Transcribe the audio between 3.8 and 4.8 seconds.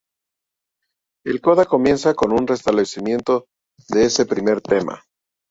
de ese primer